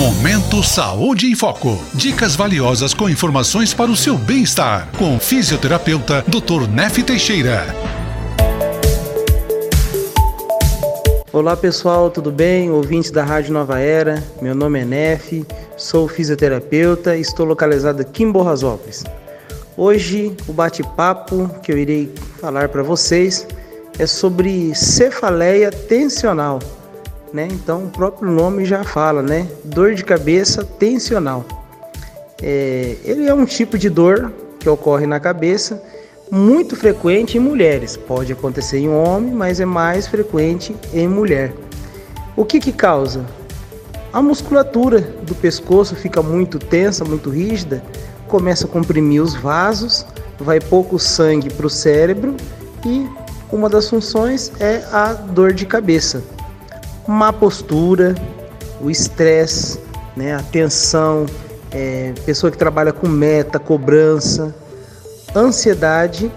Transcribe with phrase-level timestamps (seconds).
[0.00, 1.78] Momento Saúde em Foco.
[1.92, 4.90] Dicas valiosas com informações para o seu bem-estar.
[4.96, 6.66] Com o fisioterapeuta Dr.
[6.66, 7.66] Nef Teixeira.
[11.30, 12.70] Olá pessoal, tudo bem?
[12.70, 15.44] Ouvintes da Rádio Nova Era, meu nome é Nef,
[15.76, 19.04] sou fisioterapeuta e estou localizado aqui em Borrasópolis.
[19.76, 22.10] Hoje o bate-papo que eu irei
[22.40, 23.46] falar para vocês
[23.98, 26.58] é sobre cefaleia tensional
[27.32, 27.48] né?
[27.50, 29.46] Então o próprio nome já fala, né?
[29.64, 31.44] Dor de cabeça tensional.
[32.42, 35.82] É, ele é um tipo de dor que ocorre na cabeça,
[36.30, 37.96] muito frequente em mulheres.
[37.96, 41.52] Pode acontecer em homem, mas é mais frequente em mulher.
[42.36, 43.24] O que que causa?
[44.12, 47.82] A musculatura do pescoço fica muito tensa, muito rígida,
[48.26, 50.04] começa a comprimir os vasos,
[50.38, 52.34] vai pouco sangue para o cérebro
[52.84, 53.06] e
[53.52, 56.22] uma das funções é a dor de cabeça
[57.10, 58.14] má postura,
[58.80, 59.80] o estresse,
[60.16, 61.26] né, a tensão,
[61.72, 64.54] é, pessoa que trabalha com meta, cobrança,
[65.34, 66.30] ansiedade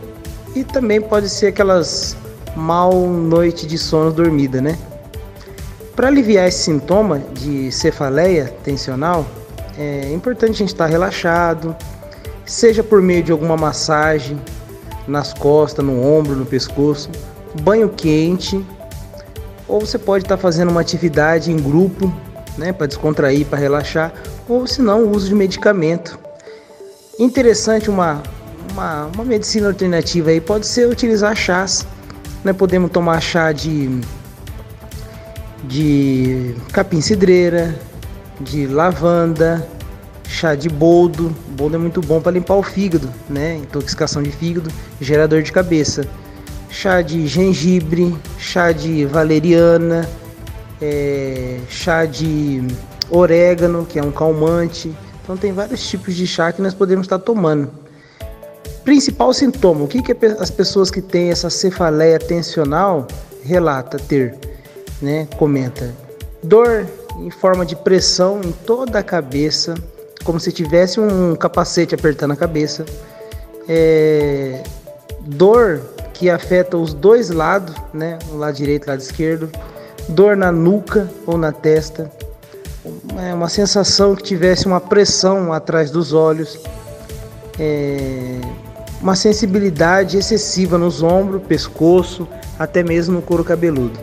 [0.56, 2.18] e também pode ser aquelas
[2.56, 4.76] mal noite de sono dormida, né?
[5.96, 9.28] Para aliviar esse sintoma de cefaleia tensional,
[9.78, 11.76] é importante a gente estar relaxado,
[12.48, 14.42] seja por meio de alguma massagem
[15.08, 17.12] nas costas, no ombro, no pescoço,
[17.62, 18.66] banho quente
[19.74, 22.14] ou você pode estar tá fazendo uma atividade em grupo,
[22.60, 24.14] né, para descontrair, para relaxar,
[24.48, 26.20] ou se não, o uso de medicamento.
[27.18, 28.22] Interessante uma,
[28.72, 31.88] uma, uma medicina alternativa aí pode ser utilizar chás.
[32.44, 32.54] Né?
[32.54, 34.00] Podemos tomar chá de,
[35.64, 37.74] de capim-cidreira,
[38.42, 39.68] de lavanda,
[40.28, 41.36] chá de boldo.
[41.58, 43.56] Boldo é muito bom para limpar o fígado, né?
[43.56, 44.70] Intoxicação de fígado,
[45.02, 46.08] gerador de cabeça
[46.74, 50.10] chá de gengibre, chá de valeriana,
[50.82, 52.66] é, chá de
[53.12, 54.92] orégano, que é um calmante.
[55.24, 57.70] Então tem vários tipos de chá que nós podemos estar tomando.
[58.84, 63.08] Principal sintoma, o que, que as pessoas que têm essa cefaleia tensional
[63.44, 64.36] relata ter,
[65.02, 65.28] né?
[65.38, 65.94] Comenta
[66.42, 66.86] dor
[67.20, 69.76] em forma de pressão em toda a cabeça,
[70.26, 72.84] como se tivesse um capacete apertando a cabeça.
[73.70, 74.64] É,
[75.22, 78.20] dor que afeta os dois lados, né?
[78.32, 79.50] O lado direito e o lado esquerdo.
[80.10, 82.12] Dor na nuca ou na testa.
[83.18, 86.60] É uma sensação que tivesse uma pressão atrás dos olhos.
[87.60, 88.40] É,
[89.02, 94.00] uma sensibilidade excessiva nos ombros, pescoço, até mesmo no couro cabeludo.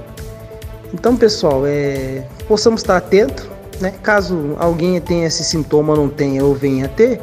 [0.93, 3.49] Então, pessoal, é, possamos estar atentos,
[3.81, 3.95] né?
[4.03, 7.21] Caso alguém tenha esse sintoma, não tenha ou venha a ter,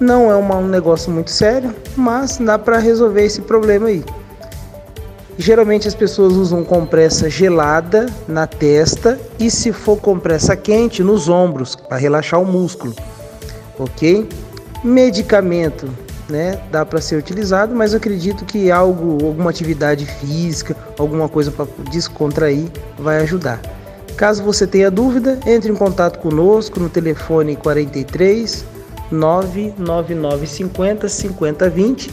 [0.00, 4.02] não é um negócio muito sério, mas dá para resolver esse problema aí.
[5.36, 11.76] Geralmente as pessoas usam compressa gelada na testa e se for compressa quente nos ombros
[11.76, 12.94] para relaxar o músculo,
[13.78, 14.28] ok?
[14.82, 15.88] Medicamento,
[16.28, 16.58] né?
[16.70, 21.66] Dá para ser utilizado, mas eu acredito que algo, alguma atividade física, alguma coisa para
[21.90, 22.68] descontrair
[22.98, 23.60] vai ajudar.
[24.16, 28.79] Caso você tenha dúvida, entre em contato conosco no telefone 43
[29.10, 32.10] 99950 5020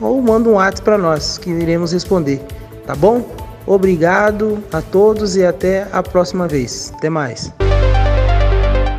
[0.00, 2.40] ou manda um WhatsApp para nós que iremos responder,
[2.86, 3.24] tá bom?
[3.66, 6.92] Obrigado a todos e até a próxima vez.
[6.96, 7.52] Até mais.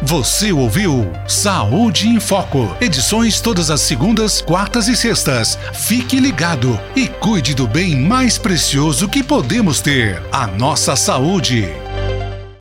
[0.04, 2.76] Você ouviu Saúde em Foco.
[2.82, 5.58] Edições todas as segundas, quartas e sextas.
[5.74, 11.81] Fique ligado e cuide do bem mais precioso que podemos ter: a nossa saúde.